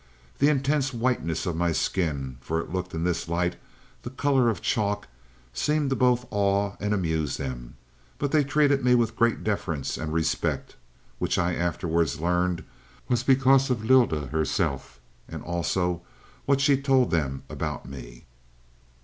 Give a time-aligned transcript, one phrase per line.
[0.39, 3.57] The intense whiteness of my skin, for it looked in this light
[4.01, 5.07] the color of chalk,
[5.53, 7.75] seemed to both awe and amuse them.
[8.17, 10.75] But they treated me with great deference and respect,
[11.19, 12.63] which I afterwards learned
[13.09, 16.01] was because of Lylda herself, and also
[16.47, 18.25] what she told them about me.